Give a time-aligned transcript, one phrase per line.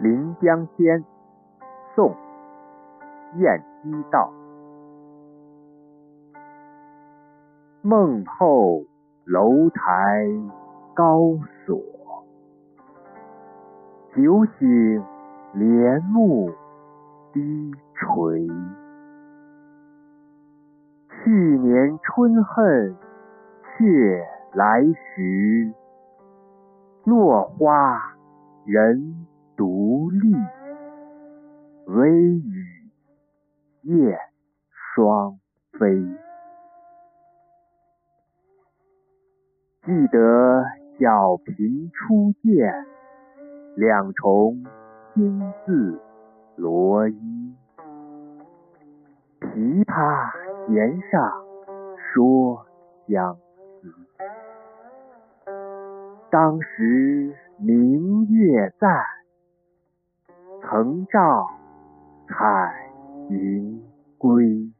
[0.02, 1.00] 《临江仙》
[1.94, 2.10] 宋·
[3.38, 4.30] 晏几道。
[7.80, 8.82] 梦后
[9.24, 10.26] 楼台
[10.94, 11.20] 高
[11.64, 11.80] 锁，
[14.14, 15.02] 酒醒
[15.54, 16.50] 帘幕
[17.32, 18.46] 低垂。
[21.08, 22.94] 去年春恨
[23.78, 24.22] 却
[24.52, 25.72] 来时，
[27.04, 27.98] 落花
[28.66, 30.34] 人独立。
[31.86, 32.66] 微雨
[33.82, 34.18] 燕
[34.70, 35.38] 双
[35.78, 35.96] 飞。
[39.84, 40.64] 记得
[40.98, 42.72] 小平初见，
[43.76, 44.64] 两重
[45.14, 46.00] 青字
[46.56, 47.54] 罗衣。
[49.40, 50.32] 琵琶
[50.66, 51.32] 弦上
[51.96, 52.66] 说
[53.06, 53.94] 相思。
[56.30, 58.88] 当时明月在，
[60.68, 61.46] 曾照
[62.28, 62.34] 彩
[63.30, 63.80] 云
[64.18, 64.75] 归。